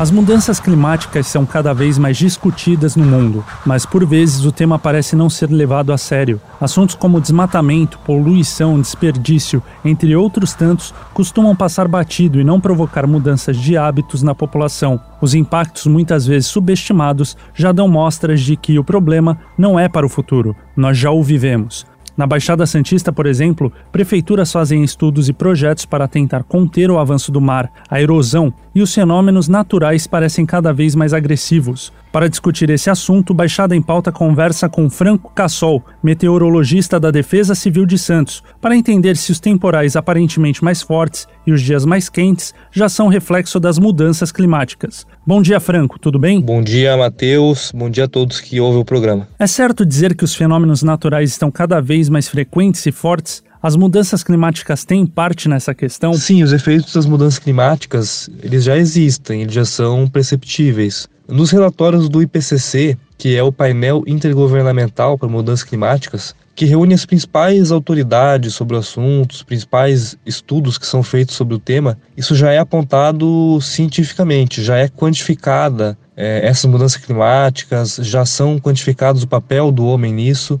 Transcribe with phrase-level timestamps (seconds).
[0.00, 4.78] As mudanças climáticas são cada vez mais discutidas no mundo, mas por vezes o tema
[4.78, 6.40] parece não ser levado a sério.
[6.58, 13.58] Assuntos como desmatamento, poluição, desperdício, entre outros tantos, costumam passar batido e não provocar mudanças
[13.58, 14.98] de hábitos na população.
[15.20, 20.06] Os impactos, muitas vezes subestimados, já dão mostras de que o problema não é para
[20.06, 21.84] o futuro, nós já o vivemos.
[22.20, 27.32] Na Baixada Santista, por exemplo, prefeituras fazem estudos e projetos para tentar conter o avanço
[27.32, 31.92] do mar, a erosão e os fenômenos naturais parecem cada vez mais agressivos.
[32.12, 37.86] Para discutir esse assunto, Baixada em Pauta conversa com Franco Cassol, meteorologista da Defesa Civil
[37.86, 42.52] de Santos, para entender se os temporais aparentemente mais fortes e os dias mais quentes
[42.72, 45.06] já são reflexo das mudanças climáticas.
[45.24, 46.40] Bom dia, Franco, tudo bem?
[46.40, 47.70] Bom dia, Matheus.
[47.72, 49.28] Bom dia a todos que ouvem o programa.
[49.38, 53.42] É certo dizer que os fenômenos naturais estão cada vez mais frequentes e fortes?
[53.62, 56.14] As mudanças climáticas têm parte nessa questão?
[56.14, 61.06] Sim, os efeitos das mudanças climáticas, eles já existem, eles já são perceptíveis.
[61.28, 67.04] Nos relatórios do IPCC, que é o painel intergovernamental para mudanças climáticas, que reúne as
[67.04, 72.34] principais autoridades sobre o assunto, os principais estudos que são feitos sobre o tema, isso
[72.34, 79.28] já é apontado cientificamente, já é quantificada é, essas mudanças climáticas, já são quantificados o
[79.28, 80.60] papel do homem nisso.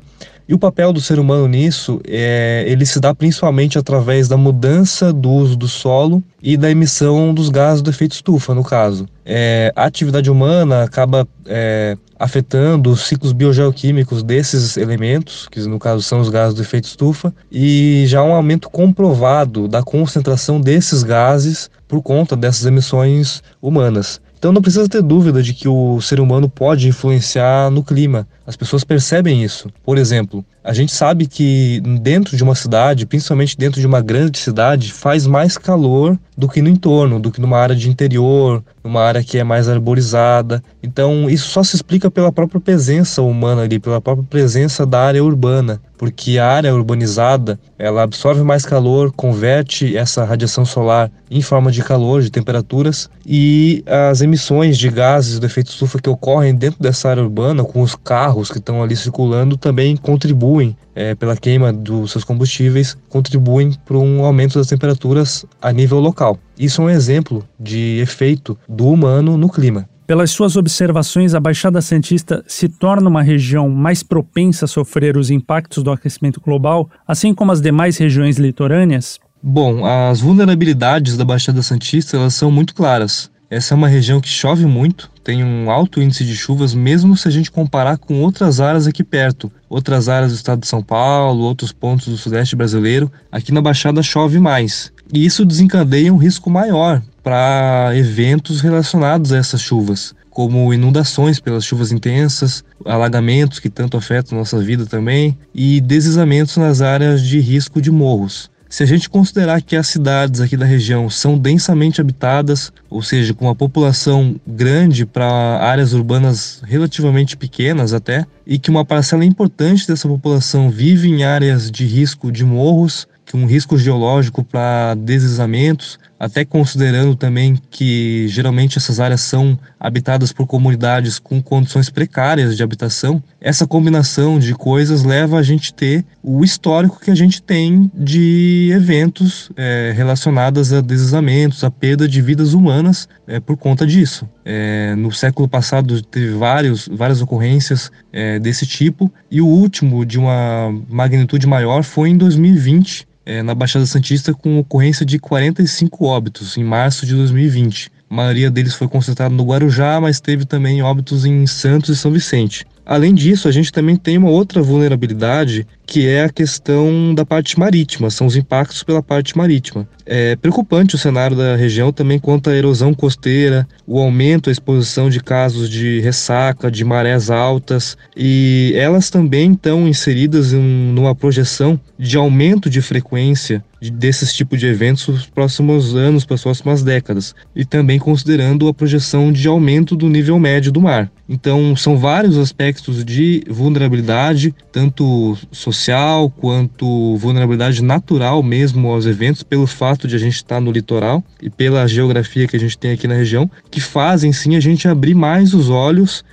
[0.50, 5.12] E o papel do ser humano nisso, é, ele se dá principalmente através da mudança
[5.12, 9.06] do uso do solo e da emissão dos gases do efeito estufa, no caso.
[9.24, 16.02] É, a atividade humana acaba é, afetando os ciclos biogeoquímicos desses elementos, que no caso
[16.02, 21.04] são os gases do efeito estufa, e já há um aumento comprovado da concentração desses
[21.04, 24.20] gases por conta dessas emissões humanas.
[24.40, 28.26] Então não precisa ter dúvida de que o ser humano pode influenciar no clima.
[28.50, 29.70] As pessoas percebem isso.
[29.84, 34.38] Por exemplo, a gente sabe que dentro de uma cidade, principalmente dentro de uma grande
[34.38, 39.02] cidade, faz mais calor do que no entorno, do que numa área de interior, numa
[39.02, 40.60] área que é mais arborizada.
[40.82, 45.22] Então, isso só se explica pela própria presença humana ali, pela própria presença da área
[45.22, 51.70] urbana, porque a área urbanizada, ela absorve mais calor, converte essa radiação solar em forma
[51.70, 56.82] de calor, de temperaturas, e as emissões de gases do efeito estufa que ocorrem dentro
[56.82, 61.72] dessa área urbana, com os carros que estão ali circulando, também contribuem é, pela queima
[61.72, 66.38] dos seus combustíveis, contribuem para um aumento das temperaturas a nível local.
[66.56, 69.88] Isso é um exemplo de efeito do humano no clima.
[70.06, 75.30] Pelas suas observações, a Baixada Santista se torna uma região mais propensa a sofrer os
[75.30, 79.20] impactos do aquecimento global, assim como as demais regiões litorâneas?
[79.42, 83.30] Bom, as vulnerabilidades da Baixada Santista elas são muito claras.
[83.50, 87.26] Essa é uma região que chove muito, tem um alto índice de chuvas, mesmo se
[87.26, 91.42] a gente comparar com outras áreas aqui perto, outras áreas do estado de São Paulo,
[91.42, 93.10] outros pontos do sudeste brasileiro.
[93.30, 94.92] Aqui na Baixada chove mais.
[95.12, 101.64] E isso desencadeia um risco maior para eventos relacionados a essas chuvas, como inundações pelas
[101.64, 107.82] chuvas intensas, alagamentos que tanto afetam nossa vida também, e deslizamentos nas áreas de risco
[107.82, 108.48] de morros.
[108.70, 113.34] Se a gente considerar que as cidades aqui da região são densamente habitadas, ou seja,
[113.34, 119.88] com uma população grande para áreas urbanas relativamente pequenas até, e que uma parcela importante
[119.88, 126.44] dessa população vive em áreas de risco de morros, um risco geológico para deslizamentos, até
[126.44, 133.22] considerando também que geralmente essas áreas são habitadas por comunidades com condições precárias de habitação,
[133.40, 138.70] essa combinação de coisas leva a gente ter o histórico que a gente tem de
[138.70, 144.28] eventos é, relacionados a deslizamentos, a perda de vidas humanas é, por conta disso.
[144.44, 150.18] É, no século passado teve vários, várias ocorrências é, desse tipo e o último de
[150.18, 156.56] uma magnitude maior foi em 2020 é, na Baixada Santista com ocorrência de 45 óbitos
[156.56, 157.90] em março de 2020.
[158.10, 162.10] A maioria deles foi concentrada no Guarujá, mas teve também óbitos em Santos e São
[162.10, 162.66] Vicente.
[162.84, 167.58] Além disso, a gente também tem uma outra vulnerabilidade, que é a questão da parte
[167.58, 169.88] marítima, são os impactos pela parte marítima.
[170.06, 175.08] É preocupante o cenário da região também quanto à erosão costeira, o aumento, a exposição
[175.08, 181.78] de casos de ressaca, de marés altas, e elas também estão inseridas em, numa projeção
[181.98, 187.34] de aumento de frequência desses tipos de eventos nos próximos anos, para as próximas décadas,
[187.56, 191.10] e também considerando a projeção de aumento do nível médio do mar.
[191.28, 199.42] Então, são vários aspectos aspectos de vulnerabilidade, tanto social quanto vulnerabilidade natural mesmo aos eventos,
[199.42, 202.92] pelo fato de a gente estar no litoral e pela geografia que a gente tem
[202.92, 206.24] aqui na região, que fazem sim a gente abrir mais os olhos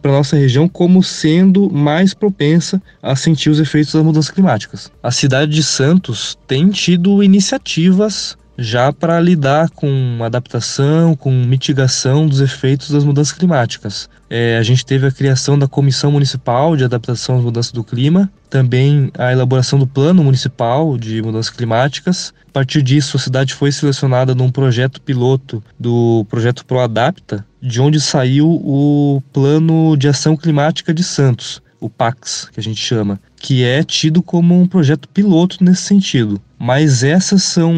[0.00, 4.90] para a nossa região como sendo mais propensa a sentir os efeitos das mudanças climáticas.
[5.02, 12.40] A cidade de Santos tem tido iniciativas já para lidar com adaptação, com mitigação dos
[12.40, 14.08] efeitos das mudanças climáticas.
[14.28, 18.30] É, a gente teve a criação da Comissão Municipal de Adaptação às Mudanças do Clima,
[18.50, 22.32] também a elaboração do Plano Municipal de Mudanças Climáticas.
[22.48, 28.00] A partir disso, a cidade foi selecionada num projeto piloto do projeto ProAdapta, de onde
[28.00, 33.62] saiu o Plano de Ação Climática de Santos, o PAX, que a gente chama, que
[33.62, 36.40] é tido como um projeto piloto nesse sentido.
[36.58, 37.74] Mas essas são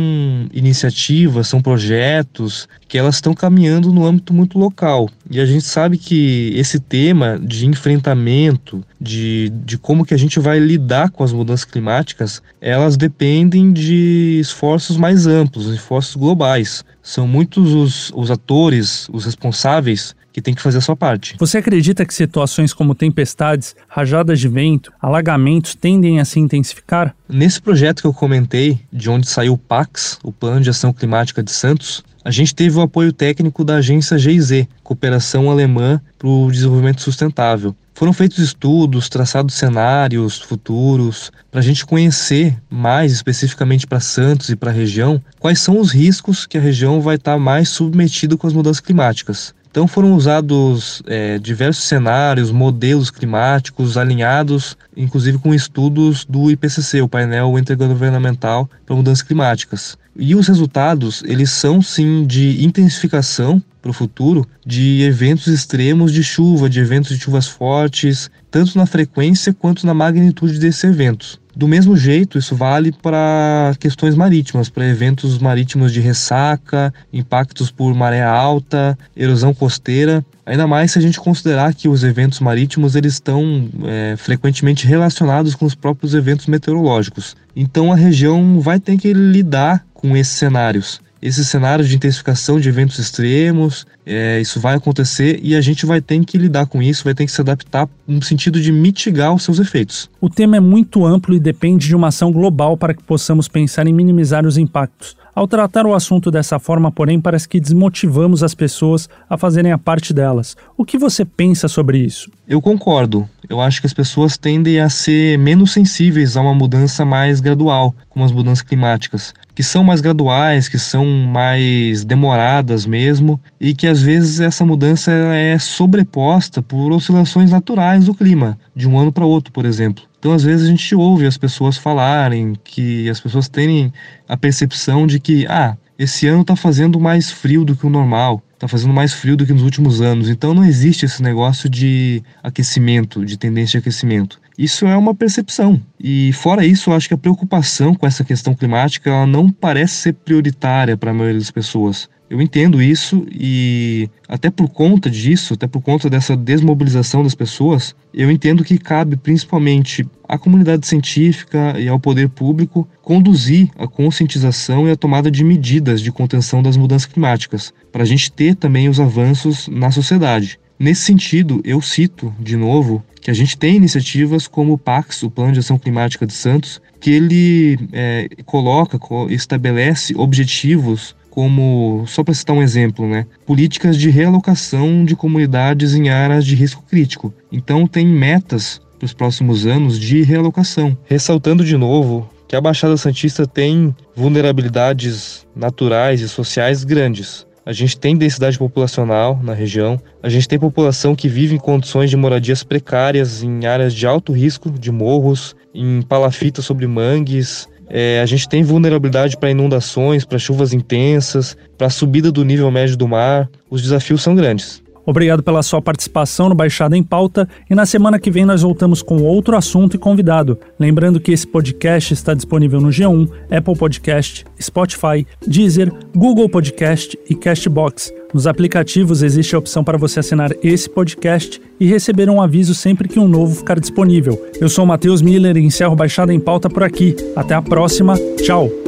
[0.53, 5.11] iniciativas, são projetos que elas estão caminhando no âmbito muito local.
[5.31, 10.39] E a gente sabe que esse tema de enfrentamento, de, de como que a gente
[10.39, 16.85] vai lidar com as mudanças climáticas, elas dependem de esforços mais amplos, esforços globais.
[17.03, 21.37] São muitos os, os atores, os responsáveis que tem que fazer a sua parte.
[21.39, 27.15] Você acredita que situações como tempestades, rajadas de vento, alagamentos tendem a se intensificar?
[27.29, 31.43] Nesse projeto que eu comentei, de onde saiu o PAX, o Plano de Ação Climática
[31.43, 36.51] de Santos, a gente teve o apoio técnico da agência GIZ, Cooperação Alemã para o
[36.51, 37.75] Desenvolvimento Sustentável.
[37.95, 44.57] Foram feitos estudos, traçados cenários futuros, para a gente conhecer mais especificamente para Santos e
[44.57, 48.37] para a região quais são os riscos que a região vai estar tá mais submetida
[48.37, 49.53] com as mudanças climáticas.
[49.79, 57.09] Então foram usados é, diversos cenários, modelos climáticos alinhados, inclusive com estudos do IPCC, o
[57.09, 59.97] painel intergovernamental para mudanças climáticas.
[60.17, 66.25] E os resultados, eles são sim de intensificação para o futuro de eventos extremos de
[66.25, 71.41] chuva, de eventos de chuvas fortes, tanto na frequência quanto na magnitude desses eventos.
[71.59, 77.93] Do mesmo jeito, isso vale para questões marítimas, para eventos marítimos de ressaca, impactos por
[77.95, 80.25] maré alta, erosão costeira.
[80.47, 85.57] Ainda mais se a gente considerar que os eventos marítimos eles estão é, frequentemente relacionados
[85.57, 87.37] com os próprios eventos meteorológicos.
[87.57, 92.69] Então a região vai ter que lidar com esses cenários esses cenários de intensificação de
[92.69, 97.05] eventos extremos, é, isso vai acontecer e a gente vai ter que lidar com isso,
[97.05, 100.09] vai ter que se adaptar no sentido de mitigar os seus efeitos.
[100.21, 103.87] O tema é muito amplo e depende de uma ação global para que possamos pensar
[103.87, 105.17] em minimizar os impactos.
[105.39, 109.79] Ao tratar o assunto dessa forma, porém, parece que desmotivamos as pessoas a fazerem a
[109.79, 110.57] parte delas.
[110.77, 112.29] O que você pensa sobre isso?
[112.49, 113.29] Eu concordo.
[113.49, 117.95] Eu acho que as pessoas tendem a ser menos sensíveis a uma mudança mais gradual,
[118.09, 123.89] como as mudanças climáticas, que são mais graduais, que são mais demoradas mesmo, e que
[123.89, 129.27] às vezes essa mudança é sobreposta por oscilações naturais do clima, de um ano para
[129.27, 130.05] outro, por exemplo.
[130.17, 133.93] Então, às vezes, a gente ouve as pessoas falarem que as pessoas têm
[134.29, 138.41] a percepção de que, ah, esse ano está fazendo mais frio do que o normal,
[138.55, 140.29] está fazendo mais frio do que nos últimos anos.
[140.29, 144.41] Então, não existe esse negócio de aquecimento, de tendência de aquecimento.
[144.59, 145.81] Isso é uma percepção.
[146.01, 149.95] E, fora isso, eu acho que a preocupação com essa questão climática ela não parece
[149.95, 152.11] ser prioritária para a maioria das pessoas.
[152.29, 157.95] Eu entendo isso e até por conta disso, até por conta dessa desmobilização das pessoas,
[158.13, 164.87] eu entendo que cabe principalmente à comunidade científica e ao poder público conduzir a conscientização
[164.87, 168.89] e a tomada de medidas de contenção das mudanças climáticas, para a gente ter também
[168.89, 170.59] os avanços na sociedade.
[170.79, 175.31] Nesse sentido, eu cito de novo que a gente tem iniciativas como o PAX, o
[175.31, 182.35] Plano de Ação Climática de Santos, que ele é, coloca, estabelece objetivos como, só para
[182.35, 187.33] citar um exemplo, né, políticas de realocação de comunidades em áreas de risco crítico.
[187.53, 190.97] Então tem metas para os próximos anos de realocação.
[191.05, 197.47] Ressaltando de novo que a Baixada Santista tem vulnerabilidades naturais e sociais grandes.
[197.69, 202.09] A gente tem densidade populacional na região, a gente tem população que vive em condições
[202.09, 208.21] de moradias precárias em áreas de alto risco, de morros, em palafitas sobre mangues, é,
[208.23, 213.07] a gente tem vulnerabilidade para inundações, para chuvas intensas, para subida do nível médio do
[213.07, 213.51] mar.
[213.69, 214.83] Os desafios são grandes.
[215.09, 219.01] Obrigado pela sua participação no Baixada em Pauta e na semana que vem nós voltamos
[219.01, 220.59] com outro assunto e convidado.
[220.79, 227.35] Lembrando que esse podcast está disponível no G1, Apple Podcast, Spotify, Deezer, Google Podcast e
[227.35, 228.13] Castbox.
[228.35, 233.09] Nos aplicativos existe a opção para você assinar esse podcast e receber um aviso sempre
[233.09, 234.39] que um novo ficar disponível.
[234.61, 237.17] Eu sou Matheus Miller e encerro Baixada em Pauta por aqui.
[237.35, 238.15] Até a próxima.
[238.45, 238.88] Tchau!